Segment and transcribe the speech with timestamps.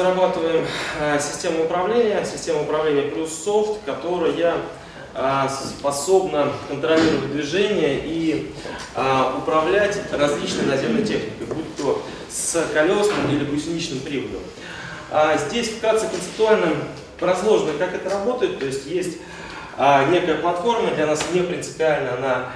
[0.00, 0.66] разрабатываем
[1.20, 4.56] систему управления, систему управления плюс софт, которая
[5.48, 8.52] способна контролировать движение и
[9.38, 14.40] управлять различной наземной техникой, будь то с колесным или гусеничным приводом.
[15.48, 16.68] Здесь вкратце концептуально
[17.20, 19.18] разложено, как это работает, то есть есть
[20.10, 22.52] некая платформа, для нас не принципиально она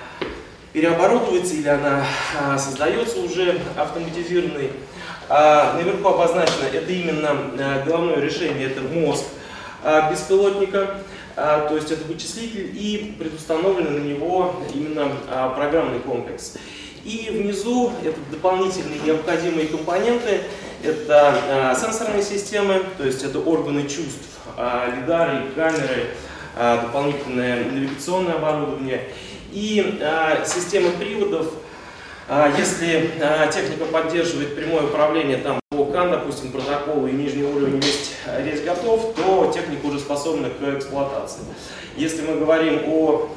[0.72, 2.04] переоборудуется или она
[2.39, 4.72] а, создается уже автоматизированной.
[5.29, 9.25] А, наверху обозначено, это именно а, головное решение, это мозг
[10.11, 10.95] беспилотника,
[11.35, 15.11] то есть это вычислитель и предустановленный на него именно
[15.55, 16.55] программный комплекс.
[17.05, 20.41] И внизу это дополнительные необходимые компоненты,
[20.83, 24.25] это сенсорные системы, то есть это органы чувств,
[24.97, 26.07] лидары, камеры,
[26.57, 29.03] дополнительное навигационное оборудование.
[29.55, 31.64] И а, системы приводов, а,
[32.58, 38.12] если а, техника поддерживает прямое управление там, по КАН, допустим, протоколу и нижний уровень есть,
[38.44, 41.42] есть готов, то техника уже способна к эксплуатации.
[41.97, 43.28] Если мы говорим о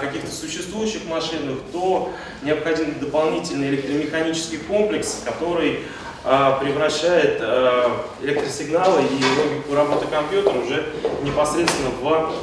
[0.00, 2.10] каких-то существующих машинах, то
[2.42, 5.80] необходим дополнительный электромеханический комплекс, который
[6.22, 7.40] превращает
[8.22, 10.86] электросигналы и логику работы компьютера уже
[11.22, 12.40] непосредственно в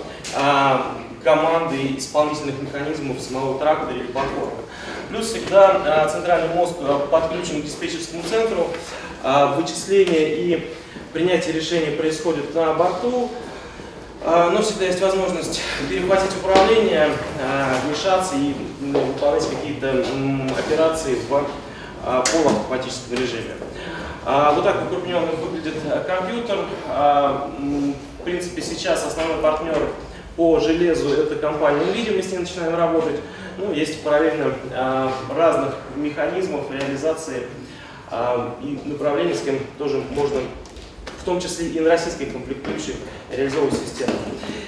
[1.24, 4.62] команды исполнительных механизмов самого трактора или платформы.
[5.10, 8.68] Плюс всегда а, центральный мозг а, подключен к диспетчерскому центру,
[9.24, 10.72] а, вычисление и
[11.14, 13.30] принятие решений происходит на борту,
[14.26, 17.10] но всегда есть возможность перехватить управление,
[17.86, 20.04] вмешаться и выполнять какие-то
[20.58, 21.46] операции в
[22.04, 23.54] полуавтоматическом режиме.
[24.26, 25.76] Вот так укрупненно выглядит
[26.08, 26.58] компьютер.
[26.88, 29.78] В принципе, сейчас основной партнер
[30.36, 33.20] по железу это компания NVIDIA, мы с ней начинаем работать.
[33.58, 37.48] Ну, есть параллельно э, разных механизмов реализации
[38.12, 40.42] э, и направлений, с кем тоже можно,
[41.20, 42.96] в том числе и на российской комплектующей,
[43.32, 44.12] реализовывать систему.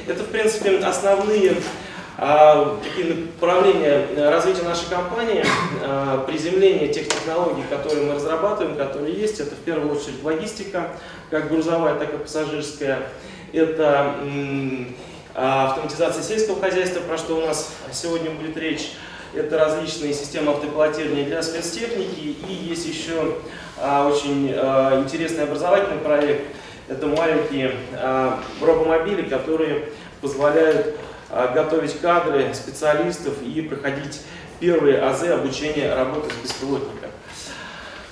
[0.07, 1.57] Это, в принципе, основные
[2.17, 5.43] э, такие направления развития нашей компании,
[6.25, 9.41] приземление тех технологий, которые мы разрабатываем, которые есть.
[9.41, 10.91] Это в первую очередь логистика,
[11.29, 13.09] как грузовая, так и пассажирская.
[13.53, 14.85] Это а,
[15.37, 18.93] автоматизация сельского хозяйства, про что у нас сегодня будет речь.
[19.35, 22.35] Это различные системы автопилотирования для спецтехники.
[22.49, 23.35] И есть еще
[23.79, 26.55] а, очень а, интересный образовательный проект.
[26.87, 27.75] Это маленькие
[28.61, 29.89] робомобили, которые
[30.21, 30.95] позволяют
[31.53, 34.21] готовить кадры специалистов и проходить
[34.61, 37.06] первые азы обучения работы с беспилотником.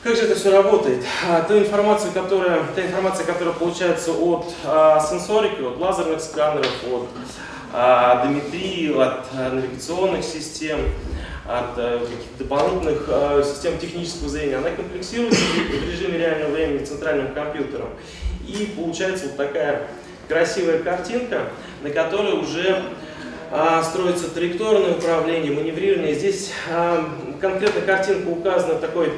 [0.05, 1.03] Как же это все работает?
[1.27, 7.07] А, та информация, которая, та информация, которая получается от а, сенсорики, от лазерных сканеров, от
[7.73, 10.77] а, дометрии, от а, навигационных систем,
[11.47, 17.33] от а, каких-то дополнительных а, систем технического зрения, она комплексируется в режиме реального времени центральным
[17.33, 17.89] компьютером.
[18.47, 19.87] И получается вот такая
[20.27, 21.49] красивая картинка,
[21.81, 22.83] на которой уже
[23.51, 26.13] а, строится траекторное управление, маневрирование.
[26.13, 27.09] Здесь а,
[27.41, 29.11] конкретно картинка указана такой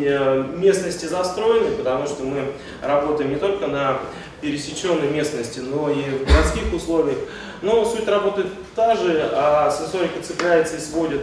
[0.00, 2.52] местности застроены, потому что мы
[2.82, 3.98] работаем не только на
[4.40, 7.18] пересеченной местности, но и в городских условиях.
[7.62, 11.22] Но суть работы та же, а сенсорика цепляется и сводит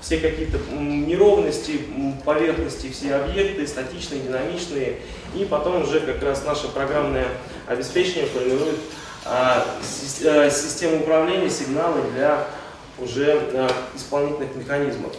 [0.00, 1.80] все какие-то неровности,
[2.24, 4.98] поверхности, все объекты, статичные, динамичные.
[5.34, 7.28] И потом уже как раз наше программное
[7.66, 8.78] обеспечение формирует
[9.24, 9.64] а,
[10.22, 12.46] э, систему управления, сигналы для
[12.98, 15.12] уже а, исполнительных механизмов.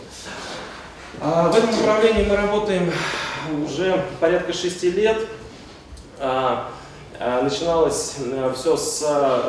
[1.22, 2.92] А, в этом направлении мы работаем
[3.64, 5.18] уже порядка шести лет.
[6.20, 6.70] А,
[7.20, 9.02] а, начиналось э, все с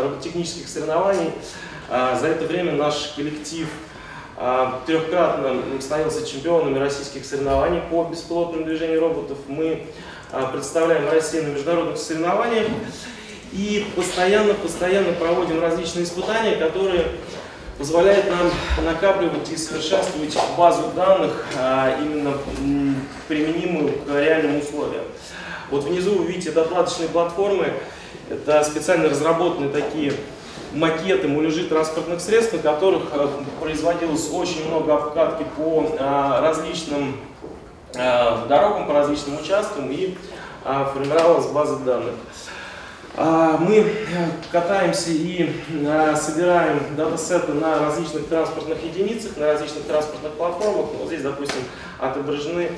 [0.03, 1.33] роботехнических соревнований.
[1.89, 3.69] За это время наш коллектив
[4.87, 9.37] трехкратно становился чемпионами российских соревнований по беспилотному движению роботов.
[9.49, 9.87] Мы
[10.53, 12.69] представляем Россию на международных соревнованиях
[13.53, 17.05] и постоянно-постоянно проводим различные испытания, которые
[17.79, 18.51] позволяет нам
[18.85, 22.35] накапливать и совершенствовать базу данных, а, именно
[23.29, 25.05] применимую к реальным условиям.
[25.71, 27.73] Вот внизу вы видите докладочные платформы,
[28.31, 30.15] это специально разработанные такие
[30.73, 33.31] макеты, муляжи транспортных средств, на которых а,
[33.61, 37.17] производилось очень много обкатки по а, различным
[37.95, 40.17] дорогам, по различным участкам и
[40.65, 42.15] формировалась база данных.
[43.17, 43.85] А, мы э,
[44.51, 50.87] катаемся и э, собираем датасеты на различных транспортных единицах, на различных транспортных платформах.
[50.99, 51.61] Вот здесь, допустим,
[52.01, 52.73] отображены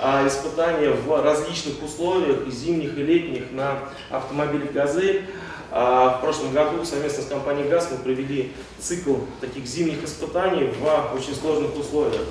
[0.00, 3.78] а, испытания в различных условиях, зимних и летних, на
[4.10, 5.26] автомобиле «Газель».
[5.70, 11.14] А, в прошлом году совместно с компанией ГАЗ мы провели цикл таких зимних испытаний в
[11.14, 12.22] очень сложных условиях.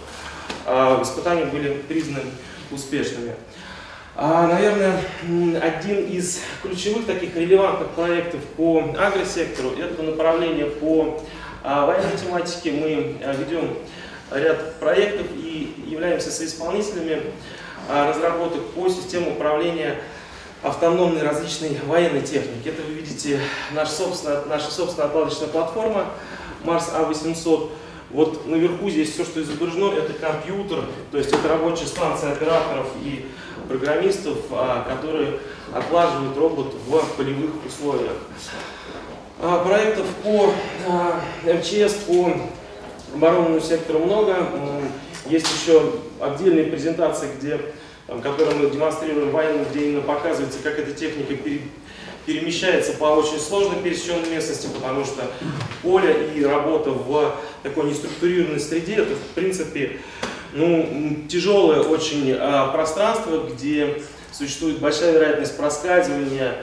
[1.01, 2.23] Испытания были признаны
[2.71, 3.35] успешными.
[4.15, 5.01] А, наверное,
[5.59, 11.19] один из ключевых таких релевантных проектов по агросектору– это направление по
[11.63, 12.73] а, военной тематике.
[12.73, 13.75] Мы а, ведем
[14.31, 17.23] ряд проектов и являемся соисполнителями
[17.89, 19.99] разработок по системе управления
[20.61, 22.69] автономной различной военной техники.
[22.69, 23.39] Это вы видите
[23.73, 26.05] наша собственная, наша собственная отладочная платформа
[26.63, 27.71] Mars A800.
[28.11, 33.25] Вот наверху здесь все, что изображено, это компьютер, то есть это рабочая станция операторов и
[33.67, 35.39] программистов, а, которые
[35.73, 38.13] отлаживают робот в полевых условиях.
[39.41, 40.53] А, проектов по
[40.87, 42.33] а, МЧС, по
[43.13, 44.35] оборонному сектору много.
[45.27, 47.59] Есть еще отдельные презентации, где,
[48.21, 51.33] которые мы демонстрируем военным, где именно показывается, как эта техника
[52.25, 55.23] перемещается по очень сложной пересеченной местности, потому что
[55.81, 59.99] поле и работа в такой неструктурированной среде, это в принципе
[60.53, 64.01] ну, тяжелое очень а, пространство, где
[64.31, 66.55] существует большая вероятность проскальзывания,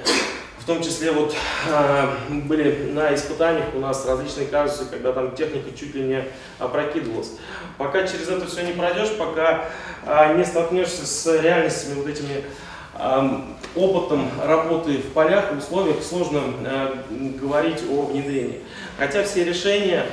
[0.59, 1.35] в том числе вот
[1.69, 6.25] а, были на испытаниях у нас различные казусы, когда там техника чуть ли не
[6.59, 7.33] опрокидывалась.
[7.79, 9.67] Пока через это все не пройдешь, пока
[10.07, 12.45] а, не столкнешься с реальностями вот этими
[13.75, 16.97] опытом работы в полях, в условиях сложно э,
[17.41, 18.61] говорить о внедрении.
[18.99, 20.05] Хотя все решения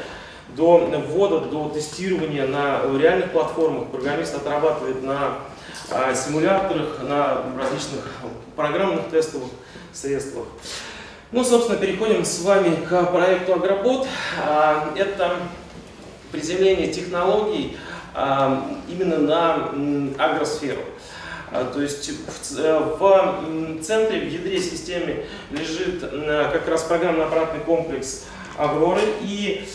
[0.58, 5.36] до ввода, до тестирования на реальных платформах программист отрабатывает на
[5.92, 8.12] а, симуляторах, на различных
[8.56, 9.50] программных тестовых
[9.94, 10.46] средствах.
[11.32, 14.08] Ну, собственно, переходим с вами к проекту Агробот.
[14.44, 15.36] А, это
[16.32, 17.78] приземление технологий
[18.16, 19.70] а, именно на
[20.18, 20.82] агросферу.
[21.52, 28.26] То есть в центре, в ядре системы лежит как раз программно-аппаратный комплекс
[28.58, 29.02] Авроры.
[29.22, 29.66] И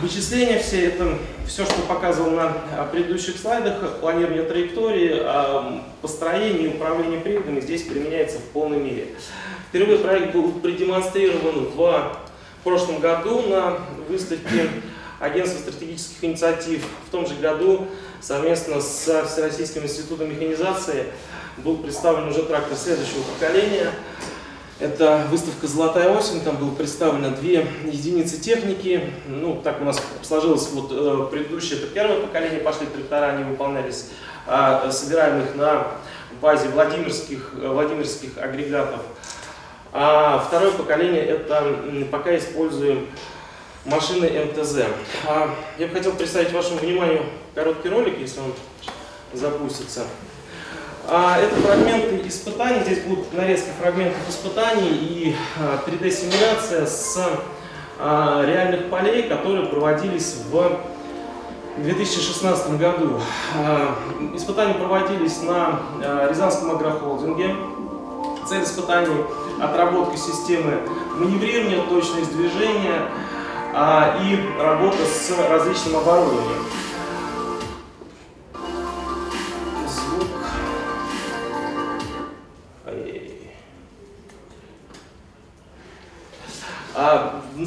[0.00, 6.76] вычисления все, это все, что показывал на а, предыдущих слайдах, планирование траектории, а, построение и
[6.76, 9.08] управление приводами здесь применяется в полной мере.
[9.68, 12.14] Впервые проект был продемонстрирован в
[12.64, 13.78] прошлом году на
[14.08, 14.70] выставке
[15.20, 16.86] Агентства стратегических инициатив.
[17.08, 17.88] В том же году
[18.20, 21.06] совместно с Всероссийским институтом механизации
[21.58, 23.90] был представлен уже трактор следующего поколения–
[24.80, 29.12] это выставка «Золотая осень», там было представлено две единицы техники.
[29.26, 34.06] Ну, так у нас сложилось, вот э, предыдущее, это первое поколение, пошли трактора, они выполнялись,
[34.46, 35.88] э, собираемых на
[36.40, 39.00] базе Владимирских, э, Владимирских агрегатов.
[39.92, 41.74] А второе поколение, это
[42.12, 43.08] пока используем
[43.84, 44.82] машины МТЗ.
[45.26, 48.52] А, я бы хотел представить вашему вниманию короткий ролик, если он
[49.32, 50.04] запустится.
[51.10, 55.36] А, это фрагменты испытаний, здесь будут нарезки фрагментов испытаний и
[55.86, 57.30] 3D-симуляция а, с
[57.98, 60.80] а, реальных полей, которые проводились в
[61.78, 63.20] 2016 году.
[64.34, 65.80] Испытания проводились на
[66.28, 67.56] Рязанском агрохолдинге.
[68.46, 69.24] Цель испытаний–
[69.62, 70.80] отработка системы
[71.16, 73.08] маневрирования, точность движения
[73.72, 76.64] и работа с различным оборудованием.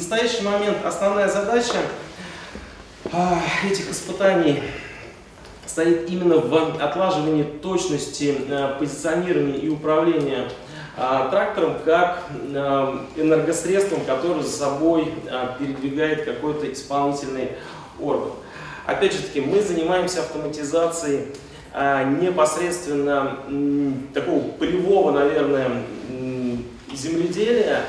[0.02, 1.78] Настоящий момент основная задача
[3.12, 3.40] а,
[3.70, 4.60] этих испытаний
[5.64, 10.48] стоит именно в отлаживании точности а, позиционирования и управления
[10.96, 12.24] а, трактором как
[13.16, 15.14] энергосредством, который за собой
[15.60, 17.52] передвигает какой-то исполнительный
[18.00, 18.32] орган.
[18.86, 21.28] Опять же таки, мы занимаемся автоматизацией
[22.20, 23.38] непосредственно
[24.12, 25.70] такого полевого, наверное,
[26.92, 27.84] земледелия,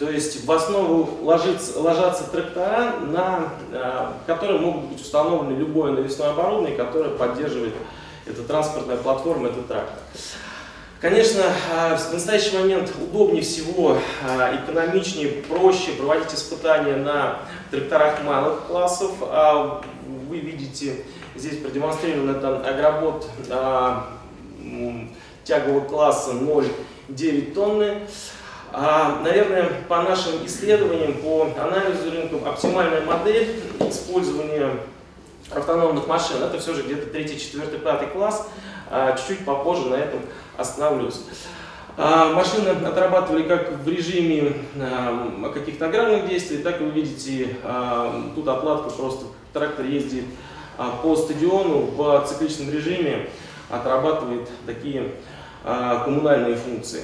[0.00, 6.30] то есть в основу ложится, ложатся трактора, на э, которые могут быть установлены любое навесное
[6.30, 7.74] оборудование, которое поддерживает
[8.24, 9.98] эта транспортная платформа, этот трактор.
[11.02, 17.36] Конечно, э, в настоящий момент удобнее всего, э, экономичнее, проще проводить испытания на
[17.70, 19.10] тракторах малых классов.
[19.20, 19.82] А
[20.30, 21.04] вы видите,
[21.36, 23.28] здесь продемонстрирован это агробот
[25.44, 27.98] тягового класса 0,9 тонны.
[28.72, 34.70] А, наверное, по нашим исследованиям, по анализу рынка, оптимальная модель использования
[35.50, 38.48] автономных машин, это все же где-то 3, 4, 5 класс.
[38.90, 40.20] А, чуть-чуть попозже на этом
[40.56, 41.20] остановлюсь.
[41.96, 48.32] А, машины отрабатывали как в режиме а, каких-то аграрных действий, так и вы видите, а,
[48.34, 50.24] тут отладка просто трактор ездит
[50.78, 53.28] а, по стадиону в цикличном режиме,
[53.68, 55.12] отрабатывает такие
[55.64, 57.02] а, коммунальные функции.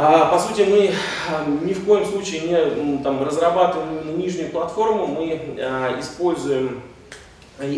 [0.00, 0.92] А, по сути, мы
[1.28, 6.82] а, ни в коем случае не там, разрабатываем нижнюю платформу, мы а, используем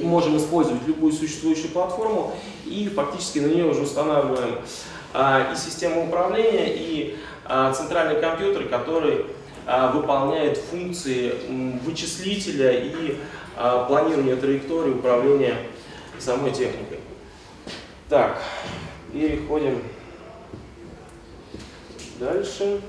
[0.02, 2.34] можем использовать любую существующую платформу
[2.66, 4.56] и фактически на нее уже устанавливаем
[5.14, 9.24] а, и систему управления, и а, центральный компьютер, который
[9.94, 11.32] выполняет функции
[11.84, 13.16] вычислителя и
[13.86, 15.56] планирования траектории управления
[16.18, 16.98] самой техникой.
[18.08, 18.42] Так,
[19.12, 19.80] переходим
[22.20, 22.80] дальше.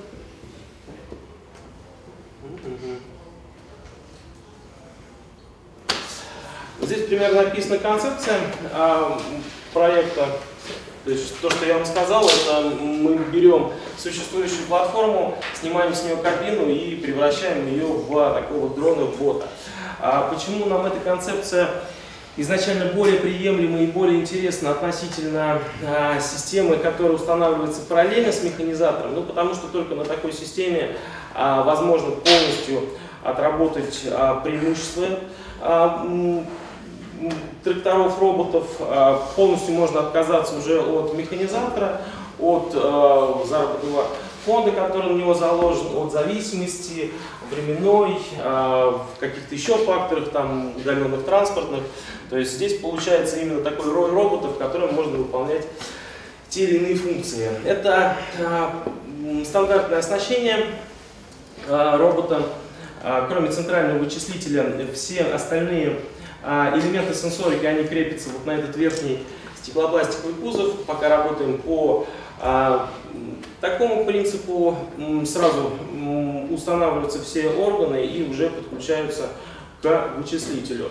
[6.81, 8.39] Здесь примерно написана концепция
[8.73, 9.19] а,
[9.73, 10.27] проекта.
[11.05, 16.17] То есть то, что я вам сказал, это мы берем существующую платформу, снимаем с нее
[16.17, 19.47] кабину и превращаем ее в такого дрона-бота.
[20.00, 21.69] А почему нам эта концепция
[22.38, 29.15] изначально более приемлема и более интересна относительно а, системы, которая устанавливается параллельно с механизатором?
[29.15, 30.95] Ну, потому что только на такой системе
[31.33, 32.81] а, возможно полностью
[33.23, 35.07] отработать а, преимущества
[35.61, 36.07] а,
[37.63, 42.01] тракторов, роботов, а, полностью можно отказаться уже от механизатора,
[42.39, 44.05] от а, заработного
[44.45, 47.11] фонда, который на него заложен, от зависимости
[47.51, 51.83] временной, а, в каких-то еще факторах, там, удаленных транспортных.
[52.31, 55.67] То есть здесь получается именно такой рой роботов, которым можно выполнять
[56.47, 57.50] те или иные функции.
[57.65, 58.15] Это
[59.45, 60.65] стандартное оснащение
[61.67, 62.43] робота.
[63.27, 66.00] Кроме центрального вычислителя, все остальные
[66.43, 69.23] а, элементы сенсорики, они крепятся вот на этот верхний
[69.61, 70.83] стеклопластиковый кузов.
[70.85, 72.05] Пока работаем по
[72.39, 72.89] а,
[73.59, 74.77] такому принципу,
[75.25, 75.73] сразу
[76.50, 79.29] устанавливаются все органы и уже подключаются
[79.81, 80.89] к вычислителю.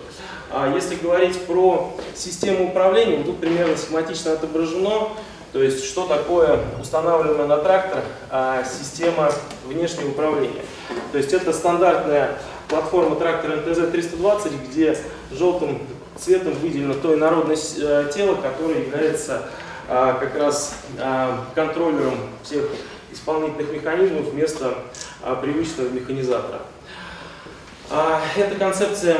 [0.49, 5.09] А если говорить про систему управления, тут примерно схематично отображено,
[5.53, 9.31] то есть что такое устанавливаемая на трактор а, система
[9.65, 10.63] внешнего управления.
[11.11, 12.37] То есть это стандартная
[12.69, 14.97] платформа трактора НТЗ-320, где
[15.31, 15.79] желтым
[16.17, 19.49] цветом выделено то инородное э, тело, которое является
[19.87, 22.65] а, как раз а, контроллером всех
[23.11, 24.75] исполнительных механизмов вместо
[25.21, 26.61] а, привычного механизатора.
[27.93, 29.17] А, эта концепция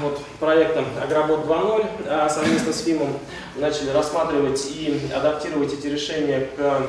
[0.00, 3.12] вот, проекта Агробот 2.0 а, совместно с ФИМом
[3.56, 6.86] начали рассматривать и адаптировать эти решения к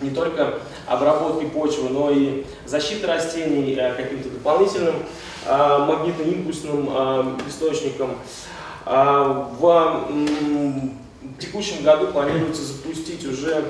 [0.00, 4.94] не только обработке почвы, но и защиты растений, э, каким-то дополнительным
[5.46, 8.16] магнитно-импульсным источником.
[8.86, 10.08] В
[11.38, 13.64] текущем году планируется запустить уже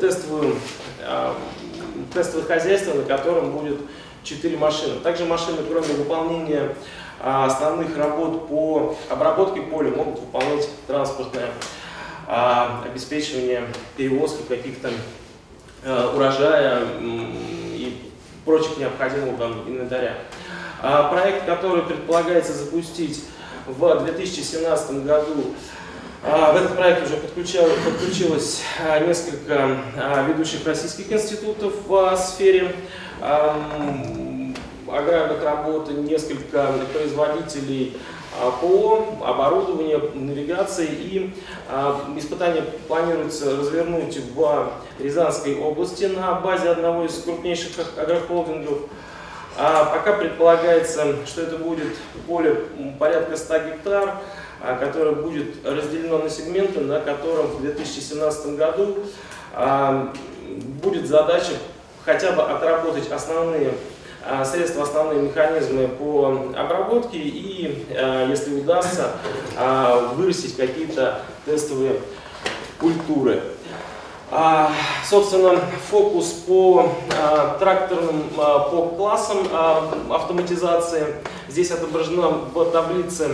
[0.00, 0.56] тестовую,
[2.14, 3.78] тестовое хозяйство, на котором будет
[4.24, 5.00] 4 машины.
[5.00, 6.74] Также машины, кроме выполнения
[7.22, 11.50] основных работ по обработке поля, могут выполнять транспортное
[12.26, 13.64] а, обеспечивание
[13.96, 14.90] перевозки каких-то
[15.84, 18.10] э, урожая и
[18.44, 20.18] прочих необходимых там, инвентаря.
[20.80, 23.24] А проект, который предполагается запустить
[23.66, 25.54] в 2017 году,
[26.24, 28.62] а, в этот проект уже подключилось
[29.06, 29.76] несколько
[30.28, 32.74] ведущих российских институтов в сфере
[34.92, 37.96] аграрных работ, несколько производителей
[38.40, 41.34] а, ПО, оборудование, навигации и
[41.68, 48.78] а, испытания планируется развернуть в Рязанской области на базе одного из крупнейших агрохолдингов.
[49.58, 51.94] А пока предполагается, что это будет
[52.26, 52.64] поле
[52.98, 54.14] порядка 100 гектар,
[54.80, 58.96] которое будет разделено на сегменты, на котором в 2017 году
[60.82, 61.52] будет задача
[62.04, 63.72] хотя бы отработать основные
[64.24, 69.10] Э, средства, основные механизмы по обработке и, э, если удастся,
[69.58, 71.96] э, вырастить какие-то тестовые
[72.78, 73.42] культуры.
[74.30, 74.70] А,
[75.10, 79.46] собственно, фокус по а, тракторным, а, по классам
[80.10, 81.16] автоматизации.
[81.48, 83.28] Здесь отображена в таблице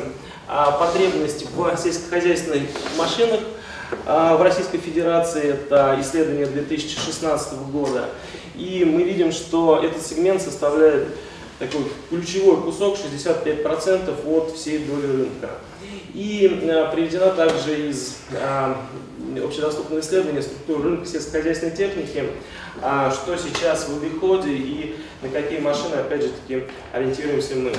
[0.80, 2.62] потребность в сельскохозяйственных
[2.96, 3.40] машинах
[4.06, 5.50] в Российской Федерации.
[5.50, 8.06] Это исследование 2016 года.
[8.58, 11.06] И мы видим, что этот сегмент составляет
[11.58, 15.50] такой ключевой кусок, 65% от всей доли рынка.
[16.14, 18.74] И э, приведена также из э,
[19.44, 22.24] общедоступного исследования структуры рынка сельскохозяйственной техники,
[22.82, 27.72] э, что сейчас в обиходе и на какие машины, опять же таки, ориентируемся мы.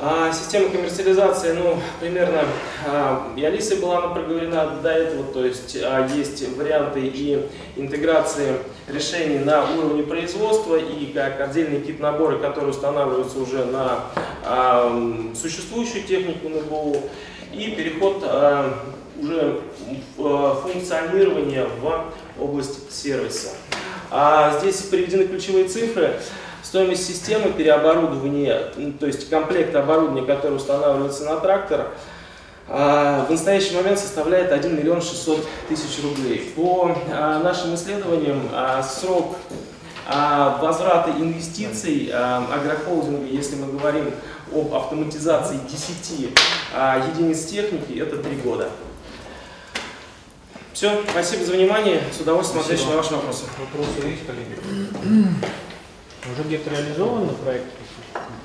[0.00, 2.44] А, система коммерциализации, ну, примерно,
[2.86, 5.76] а, и Алиса была она проговорена до этого, то есть
[6.14, 7.44] есть варианты и
[7.74, 8.58] интеграции
[8.90, 14.04] решений на уровне производства и как отдельные кит-наборы, которые устанавливаются уже на
[14.44, 16.96] а, существующую технику НБУ,
[17.52, 18.78] и переход а,
[19.20, 19.60] уже
[20.16, 23.50] в функционирование в область сервиса.
[24.10, 26.14] А здесь приведены ключевые цифры.
[26.62, 31.94] Стоимость системы переоборудования, то есть комплект оборудования, который устанавливается на трактор, а,
[32.68, 36.52] в настоящий момент составляет 1 миллион 600 тысяч рублей.
[36.54, 38.42] По а, нашим исследованиям
[38.82, 39.36] срок
[40.06, 44.10] возврата инвестиций агрохолдинга, если мы говорим
[44.52, 46.30] об автоматизации 10
[47.10, 48.70] единиц техники, это 3 года.
[50.78, 52.00] Все, спасибо за внимание.
[52.16, 53.46] С удовольствием отвечу на ваши вопросы.
[53.58, 54.56] Вопросы есть, коллеги?
[56.24, 57.68] Уже где-то реализован на проекте?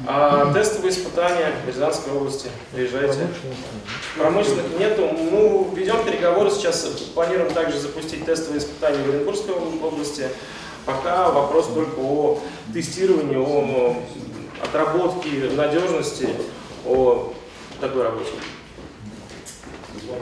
[0.05, 2.49] А, тестовые испытания в Рязанской области.
[2.71, 3.27] Приезжайте.
[4.17, 5.09] Промышленных нету.
[5.11, 6.83] Ну, ведем переговоры сейчас.
[7.13, 10.27] Планируем также запустить тестовые испытания в Оренбургской области.
[10.85, 12.41] Пока вопрос только о
[12.73, 13.95] тестировании, о
[14.61, 16.29] отработке надежности,
[16.85, 17.33] о
[17.79, 18.31] такой работе.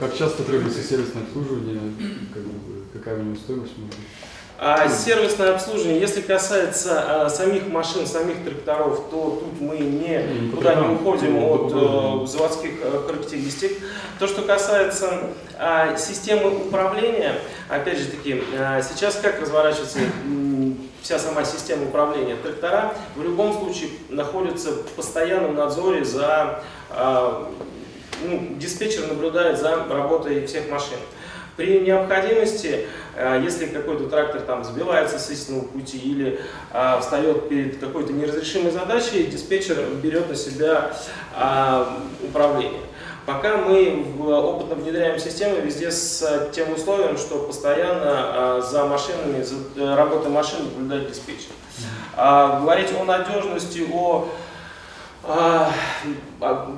[0.00, 1.80] Как часто требуется сервисное обслуживание,
[2.32, 4.06] как бы, какая у него стоимость может быть?
[4.64, 10.76] А сервисное обслуживание, если касается а, самих машин, самих тракторов, то тут мы не, никуда
[10.76, 13.72] не уходим от а, заводских а, характеристик.
[14.20, 17.34] То, что касается а, системы управления,
[17.68, 19.98] опять же таки, а, сейчас как разворачивается
[21.02, 27.50] вся сама система управления трактора, в любом случае находится в постоянном надзоре за а,
[28.24, 30.98] ну, диспетчер наблюдает за работой всех машин.
[31.56, 36.40] При необходимости, э, если какой-то трактор там сбивается с истинного пути или
[36.70, 40.92] а, встает перед какой-то неразрешимой задачей, диспетчер берет на себя
[41.34, 42.80] а, управление.
[43.26, 49.94] Пока мы опытно внедряем систему везде с тем условием, что постоянно за машинами, за э,
[49.94, 51.52] работой машин наблюдает диспетчер.
[52.16, 54.28] А, говорить о надежности, о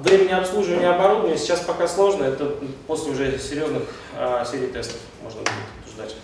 [0.02, 3.84] времени обслуживания оборудования сейчас пока сложно, это после уже серьезных
[4.16, 6.16] а, серий тестов можно будет ждать.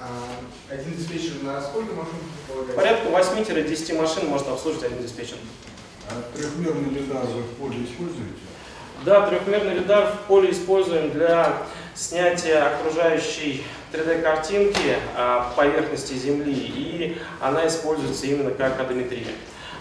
[0.00, 2.14] А, один диспетчер на сколько машин
[2.74, 5.36] Порядка 8-10 машин может обслуживать один диспетчер.
[6.08, 8.32] А трехмерный лидар вы в поле используете?
[9.04, 11.62] Да, трехмерный лидар в поле используем для
[11.94, 14.96] снятия окружающей 3D-картинки
[15.56, 19.26] поверхности Земли, и она используется именно как одометрия.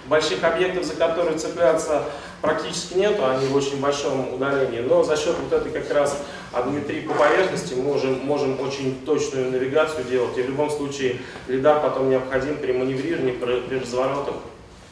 [0.10, 2.04] Больших объектов, за которые цепляться
[2.42, 6.18] практически нету, они в очень большом удалении, но за счет вот этой как раз
[6.52, 11.18] адметрии по поверхности мы можем, можем очень точную навигацию делать, и в любом случае
[11.48, 14.36] лидар потом необходим при маневрировании, при, при разворотах.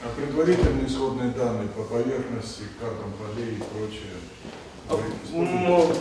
[0.04, 4.18] А предварительные исходные данные по поверхности, картам полей и прочее?
[5.34, 5.92] Ну,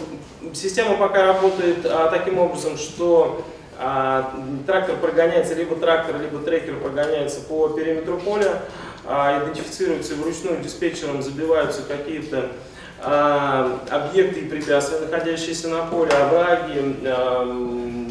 [0.53, 3.43] система пока работает а, таким образом, что
[3.79, 4.35] а,
[4.67, 11.83] трактор прогоняется, либо трактор, либо трекер прогоняется по периметру поля, а, идентифицируются вручную диспетчером, забиваются
[11.83, 12.53] какие-то
[13.01, 18.03] а, объекты и препятствия, находящиеся на поле, овраги, а,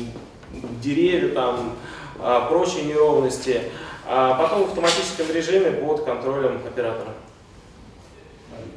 [0.81, 1.75] деревья, там,
[2.49, 3.61] прочие неровности,
[4.05, 7.11] а потом в автоматическом режиме под контролем оператора.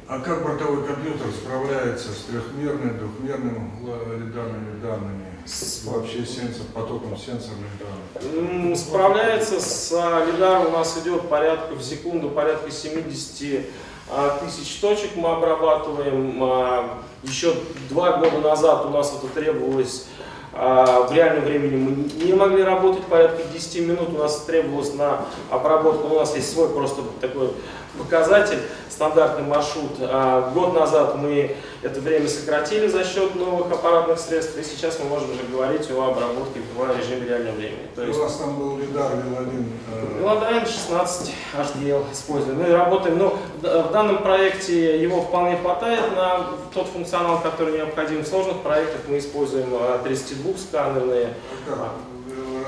[0.07, 5.28] А как бортовой компьютер справляется с трехмерными, двухмерными лидарными данными?
[5.49, 5.83] С...
[5.85, 8.77] Вообще сенсор, потоком сенсорных данных?
[8.77, 9.91] Справляется с
[10.27, 13.65] лидаром у нас идет порядка в секунду, порядка 70
[14.11, 16.39] а, тысяч точек мы обрабатываем.
[16.43, 17.55] А, еще
[17.89, 20.05] два года назад у нас это требовалось
[20.53, 25.25] а, в реальном времени мы не могли работать, порядка 10 минут у нас требовалось на
[25.49, 26.07] обработку.
[26.07, 27.51] У нас есть свой просто такой
[27.97, 29.91] показатель стандартный маршрут.
[30.01, 35.05] А год назад мы это время сократили за счет новых аппаратных средств, и сейчас мы
[35.05, 37.87] можем уже говорить о обработке в режиме реального времени.
[37.95, 38.19] То есть...
[38.19, 39.71] У вас там был лидар Виладин?
[39.91, 40.19] Э...
[40.19, 42.57] Виладин 16 HDL используем.
[42.57, 48.23] Мы работаем, но ну, в данном проекте его вполне хватает на тот функционал, который необходим.
[48.23, 49.69] В сложных проектах мы используем
[50.03, 51.33] 32 э, сканерные.
[51.69, 51.93] А?
[52.27, 52.63] Э, э,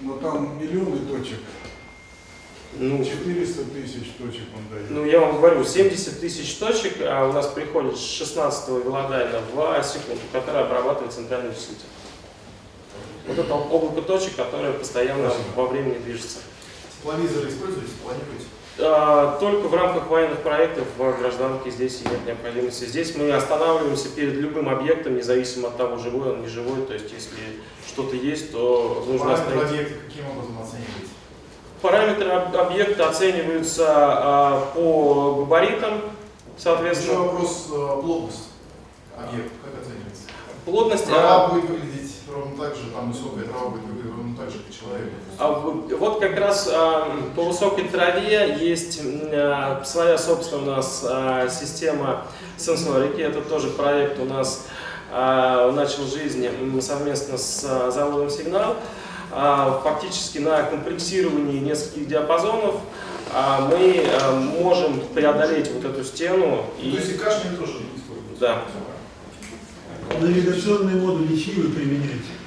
[0.00, 1.38] но там миллионы точек.
[2.74, 4.90] Ну, 400 тысяч точек он дает.
[4.90, 9.82] Ну, я вам говорю, 70 тысяч точек а у нас приходит с 16 велодайна в
[9.82, 11.86] секунду, которая обрабатывает центральный вычислитель.
[13.26, 15.56] Вот это облако точек, которое постоянно Спасибо.
[15.56, 16.38] во времени движется.
[16.98, 18.44] Тепловизоры используете, планируете?
[18.80, 22.84] А, только в рамках военных проектов в гражданке здесь нет необходимости.
[22.84, 26.86] Здесь мы останавливаемся перед любым объектом, независимо от того, живой он, не живой.
[26.86, 27.36] То есть, если
[27.86, 29.70] что-то есть, то нужно остановить.
[29.70, 31.17] объекта каким образом оцениваете?
[31.80, 36.00] Параметры объекта оцениваются а, по габаритам,
[36.56, 37.12] соответственно.
[37.12, 38.48] Еще вопрос а, плотность
[39.16, 40.22] объекта, как оценивается?
[40.64, 41.06] Плотность.
[41.06, 41.48] Трава а...
[41.48, 45.12] будет выглядеть ровно так же, там высокая трава будет выглядеть ровно так же, как человек.
[45.38, 45.52] А,
[45.98, 49.00] вот как раз а, по высокой траве есть
[49.32, 52.24] а, своя собственная у нас а, система
[52.56, 53.20] сенсорики.
[53.20, 54.66] Это тоже проект у нас
[55.12, 56.46] а, начал жизнь
[56.80, 58.72] совместно с а, заводом «Сигнал».
[58.72, 58.76] а,
[59.30, 62.76] фактически на компрессировании нескольких диапазонов
[63.32, 66.64] а, мы а, можем преодолеть вот эту стену.
[66.80, 68.40] То есть и кашлями тоже не используется?
[68.40, 68.62] Да.
[70.20, 72.38] Навигационные модули чьи вы применяете?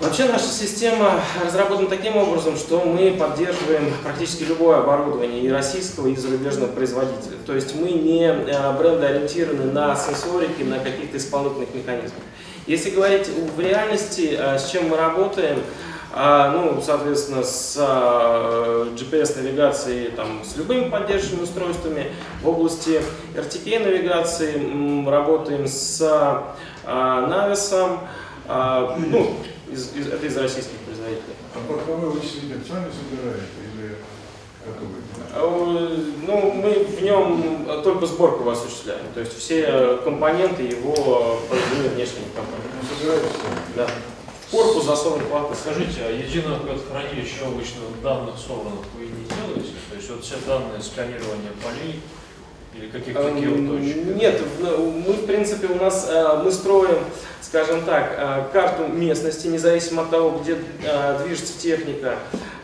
[0.00, 6.16] Вообще наша система разработана таким образом, что мы поддерживаем практически любое оборудование и российского, и
[6.16, 7.36] зарубежного производителя.
[7.46, 12.22] То есть мы не э, брендоориентированы на сенсорики, на каких-то исполнительных механизмах.
[12.66, 15.62] Если говорить в реальности, э, с чем мы работаем,
[16.16, 22.12] а, ну, соответственно, с а, GPS-навигацией, там, с любыми поддержанными устройствами.
[22.40, 23.02] В области
[23.34, 26.00] RTK-навигации работаем с
[26.86, 27.98] Navis,
[29.08, 29.36] ну,
[29.70, 31.34] из, из- это из российских производителей.
[31.54, 33.96] А боковой вычислитель сами собираете или
[36.26, 42.70] Ну, мы в нем только сборку осуществляем, то есть все компоненты его произвели внешние компании.
[42.80, 43.28] Ну, собираете?
[43.76, 43.86] Да.
[44.50, 45.54] Корпус засован платы.
[45.60, 49.74] Скажите, а единого хранилища облачных данных собранных вы не делаете?
[49.90, 52.00] То есть вот все данные сканирования полей
[52.76, 54.16] или каких-то Эм, геоточек?
[54.16, 56.98] Нет, в- мы в принципе у нас э, мы строим,
[57.42, 62.16] скажем так, э, карту местности, независимо от того, где э, движется техника,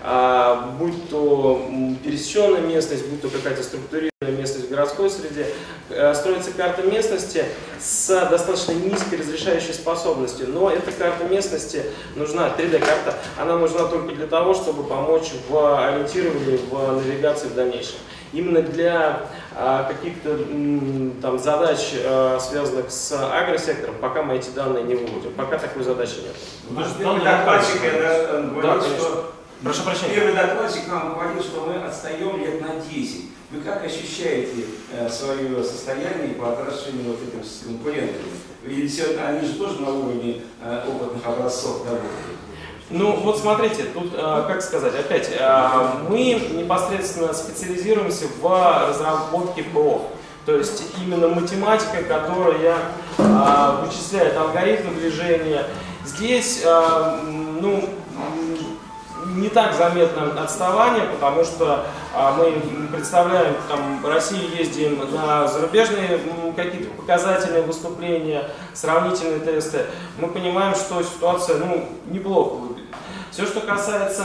[0.02, 1.62] а, будь то
[2.02, 5.46] пересеченная местность, будь то какая-то структурированная местность в городской среде,
[5.90, 7.44] э, строится карта местности
[7.78, 10.48] с достаточно низкой разрешающей способностью.
[10.48, 11.82] Но эта карта местности
[12.16, 17.96] нужна, 3D-карта, она нужна только для того, чтобы помочь в ориентировании, в навигации в дальнейшем.
[18.32, 19.22] Именно для
[19.56, 20.38] а, каких-то
[21.20, 25.32] там задач, а, связанных с агросектором, пока мы эти данные не выводим.
[25.32, 26.36] Пока такой задачи нет.
[26.70, 28.02] Ну, то есть Первый данные докладчик находятся.
[28.02, 28.98] я, да, говорил, конечно.
[28.98, 29.32] что
[29.62, 30.14] Прошу прощения.
[30.14, 33.24] первый докладчик нам говорил, что мы отстаем лет на 10.
[33.50, 38.24] Вы как ощущаете э, свое состояние по отношению вот этим с конкурентами?
[38.64, 42.38] Или все, они же тоже на уровне э, опытных образцов работают?
[42.88, 45.30] Ну, вот смотрите, тут, а, как сказать, опять,
[46.08, 50.08] мы непосредственно специализируемся в разработке ПО.
[50.44, 52.78] То есть именно математика, которая
[53.84, 55.66] вычисляет алгоритмы движения.
[56.04, 57.88] Здесь, ну,
[59.40, 62.52] не так заметно отставание, потому что а, мы
[62.88, 66.20] представляем, там, в России ездим на зарубежные
[66.54, 69.86] какие-то показательные выступления, сравнительные тесты.
[70.18, 72.88] Мы понимаем, что ситуация, ну, неплохо выглядит.
[73.30, 74.24] Все, что касается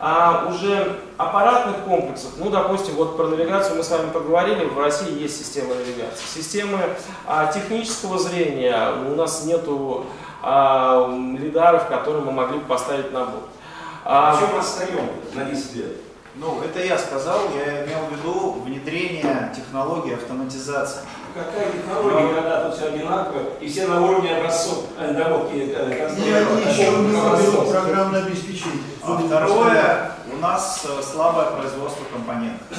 [0.00, 5.20] а, уже аппаратных комплексов, ну, допустим, вот про навигацию мы с вами поговорили, в России
[5.20, 6.24] есть система навигации.
[6.34, 6.78] Системы
[7.26, 10.06] а, технического зрения у нас нету
[10.42, 13.44] а, лидаров, которые мы могли бы поставить на борт.
[14.10, 15.96] А, В чем отстаем на 10 лет?
[16.36, 21.00] Ну, это я сказал, я имел в виду внедрение технологии автоматизации.
[21.34, 26.00] Какая технология, когда тут все одинаково, и все на уровне образцов, э, доработки э, И
[26.00, 28.82] конструктора, они еще не программное обеспечение.
[29.02, 32.78] А второе, у нас э, слабое производство компонентов.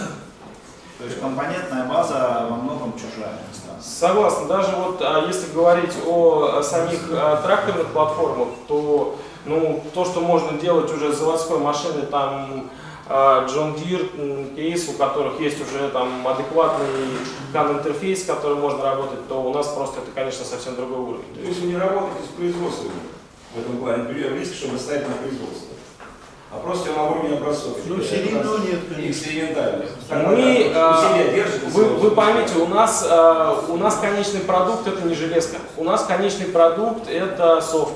[0.98, 3.38] То есть компонентная база во многом чужая.
[3.80, 4.48] Согласен.
[4.48, 9.18] Даже вот а, если говорить о, самих а, тракторных платформах, то
[9.50, 12.70] ну, то, что можно делать уже с заводской машины, там
[13.08, 16.86] а, John Deere, м, кейс, у которых есть уже там адекватный
[17.52, 21.34] CAN-интерфейс, с которым можно работать, то у нас просто это, конечно, совсем другой уровень.
[21.34, 22.92] То есть вы не работаете с производством
[23.56, 25.70] в этом плане, например, риск, чтобы ставить на производство.
[26.52, 27.78] А просто на уровне образцов.
[27.86, 29.12] Ну, как нет, конечно.
[29.12, 29.86] Экспериментально.
[30.10, 35.14] Мы, а, держите Вы, вы поймите, у нас, э, у нас конечный продукт это не
[35.14, 35.58] железка.
[35.78, 37.94] У нас конечный продукт это софт.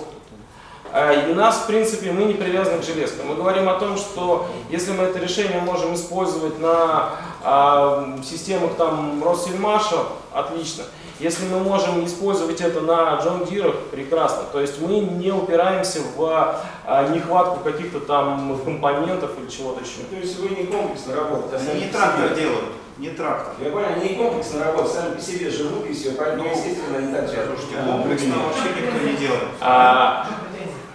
[0.94, 3.28] Э, И нас, в принципе, мы не привязаны к железкам.
[3.28, 7.10] Мы говорим о том, что если мы это решение можем использовать на
[7.44, 9.98] а, системах там Россельмаша,
[10.32, 10.84] отлично.
[11.20, 14.44] Если мы можем использовать это на Джон Дирах, прекрасно.
[14.52, 20.02] То есть мы не упираемся в а, нехватку каких-то там компонентов или чего-то еще.
[20.10, 22.66] То есть вы не комплексно работаете, а сами Не трактор делают,
[22.98, 23.54] не трактор.
[23.64, 26.98] Я понял, они не комплексно работают, сами по себе живут и все, поэтому, Ну, естественно,
[27.00, 27.36] они так же.
[27.48, 29.44] Слушайте, комплексно вообще никто не делает.
[29.62, 30.28] А,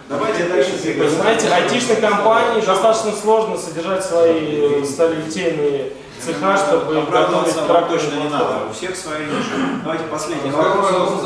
[0.09, 7.53] Давайте дальше Вы знаете, айтишной компании достаточно сложно содержать свои э, сталелитейные цеха, чтобы готовить
[7.53, 8.65] тракторные точно не надо.
[8.67, 9.53] У всех свои ниши.
[9.83, 11.21] Давайте последний Как вопрос.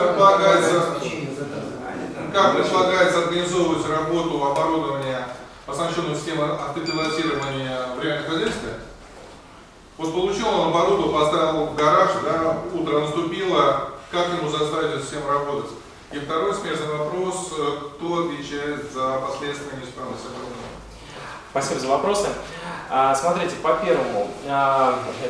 [0.00, 0.96] предполагается,
[2.32, 5.28] как предполагается организовывать работу оборудования,
[5.66, 8.70] оснащенного системой автопилотирования в реальном хозяйстве?
[9.98, 15.28] Вот получил он оборудование, поставил в гараж, да, утро наступило, как ему заставить эту систему
[15.28, 15.72] работать?
[16.10, 20.68] И второй смежный вопрос, э, кто отвечает за последствия неисправности оборудования?
[21.50, 22.28] Спасибо за вопросы.
[22.90, 24.28] А, Смотрите, по первому,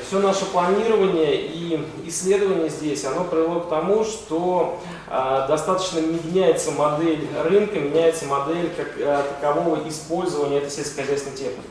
[0.07, 7.27] все наше планирование и исследование здесь, оно привело к тому, что а, достаточно меняется модель
[7.45, 11.69] рынка, меняется модель как а, такового использования этой сельскохозяйственной техники.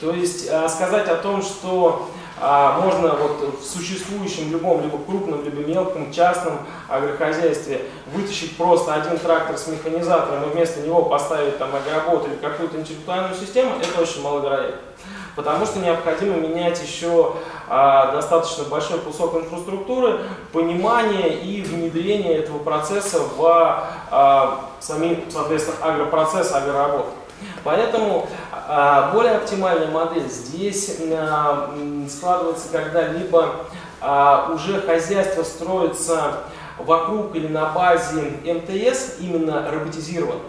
[0.00, 2.08] То есть а, сказать о том, что
[2.40, 7.82] а, можно вот в существующем любом, либо крупном, либо мелком, частном агрохозяйстве
[8.14, 13.34] вытащить просто один трактор с механизатором и вместо него поставить там агробот или какую-то интеллектуальную
[13.34, 14.80] систему, это очень маловероятно.
[15.36, 17.34] Потому что необходимо менять еще
[17.68, 20.20] а, достаточно большой кусок инфраструктуры,
[20.52, 23.44] понимание и внедрение этого процесса в
[24.10, 27.10] а, сами, соответственно, агропроцесс, агроработу.
[27.62, 28.28] Поэтому
[29.14, 31.74] более оптимальная модель здесь а,
[32.10, 33.54] складывается, когда либо
[34.00, 36.40] а, уже хозяйство строится
[36.76, 40.40] вокруг или на базе МТС, именно роботизировано.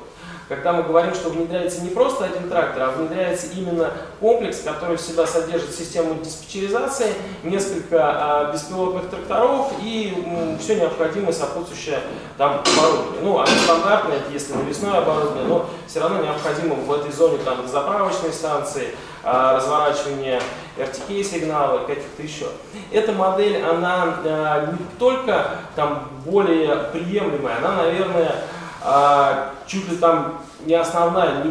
[0.49, 5.01] Когда мы говорим, что внедряется не просто один трактор, а внедряется именно комплекс, который в
[5.01, 10.11] себя содержит систему диспетчеризации, несколько а, беспилотных тракторов и
[10.59, 11.99] все необходимое сопутствующее
[12.39, 13.21] там оборудование.
[13.21, 17.67] Ну, оно стандартное, это если навесное оборудование, но все равно необходимо в этой зоне там
[17.67, 20.41] заправочные станции, а, разворачивание
[20.77, 22.47] RTK сигналы, каких-то еще.
[22.91, 28.35] Эта модель, она а, не только там более приемлемая, она, наверное,
[29.69, 31.45] чуть ли там не основная,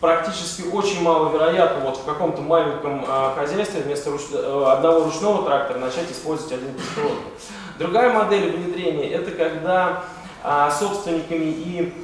[0.00, 5.78] практически очень маловероятно вот в каком-то маленьком а, хозяйстве вместо руч- э, одного ручного трактора
[5.78, 7.24] начать использовать один беспилотник.
[7.78, 10.04] Другая модель внедрения это когда
[10.42, 12.03] а, собственниками и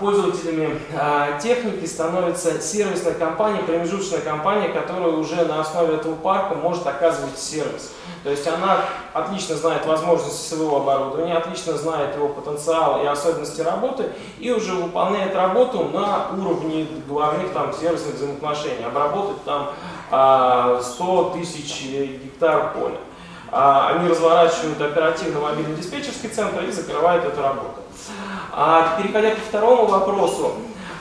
[0.00, 6.84] пользователями а, техники становится сервисная компания, промежуточная компания, которая уже на основе этого парка может
[6.86, 7.92] оказывать сервис.
[8.24, 8.80] То есть она
[9.12, 15.36] отлично знает возможности своего оборудования, отлично знает его потенциал и особенности работы и уже выполняет
[15.36, 18.84] работу на уровне договорных там, сервисных взаимоотношений.
[18.84, 19.70] Обработать там
[20.10, 22.98] а, 100 тысяч гектар поля.
[23.52, 27.77] А, Они разворачивают оперативно мобильный диспетчерский центр и закрывают эту работу.
[28.52, 30.52] А, переходя ко второму вопросу,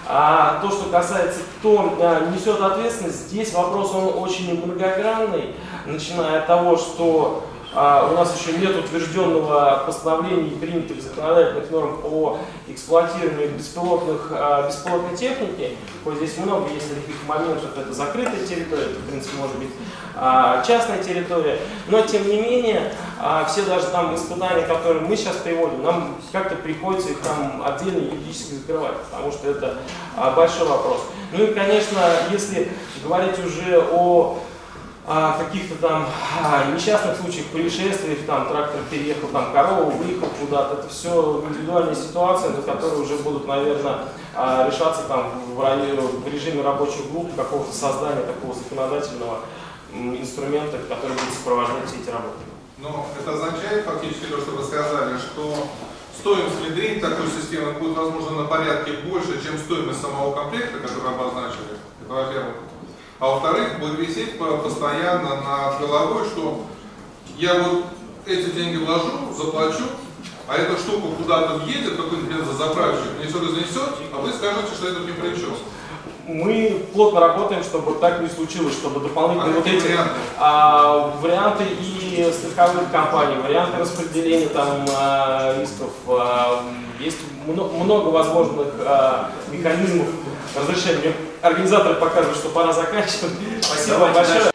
[0.07, 6.47] а, то, что касается, кто а, несет ответственность, здесь вопрос он очень многогранный, начиная от
[6.47, 14.31] того, что у нас еще нет утвержденного постановления и принятых законодательных норм по эксплуатированию беспилотных,
[14.31, 15.77] а, беспилотной техники.
[16.03, 19.69] Хоть здесь много есть таких моментов, это закрытая территория, это, в принципе, может быть
[20.15, 25.35] а, частная территория, но тем не менее, а, все даже там испытания, которые мы сейчас
[25.37, 29.77] приводим, нам как-то приходится их там отдельно юридически закрывать, потому что это
[30.15, 31.01] а, большой вопрос.
[31.31, 31.99] Ну и, конечно,
[32.31, 32.71] если
[33.03, 34.39] говорить уже о
[35.07, 36.05] каких-то там
[36.43, 42.49] а, несчастных случаях, происшествиях, там трактор переехал, там корова выехал куда-то, это все индивидуальные ситуации,
[42.65, 43.99] которые уже будут, наверное,
[44.35, 49.39] а, решаться там в, в режиме рабочих групп какого-то создания такого законодательного
[49.93, 52.43] инструмента, который будет сопровождать все эти работы.
[52.77, 55.67] Но это означает фактически то, что вы сказали, что
[56.19, 61.79] стоимость внедрения такой системы будет, возможно, на порядке больше, чем стоимость самого комплекта, который обозначили.
[62.03, 62.55] Это во-первых.
[63.19, 66.61] А во-вторых, будет висеть по- постоянно над головой, что
[67.37, 67.85] я вот
[68.25, 69.83] эти деньги вложу, заплачу,
[70.47, 74.99] а эта штука куда-то въедет, какой-нибудь бензозаправщик, мне все разнесет, а вы скажете, что это
[75.01, 75.49] ни при чем.
[76.27, 80.13] Мы плотно работаем, чтобы так не случилось, чтобы А дополнительные вот какие эти варианты?
[80.37, 86.63] а, варианты и страховых компаний, варианты распределения там а, рисков, а,
[86.99, 90.07] есть мно- много возможных а, механизмов
[90.59, 90.99] разрешения.
[90.99, 93.33] Мне Организаторы показывают, что пора заканчивать.
[93.61, 94.51] Спасибо Давайте большое.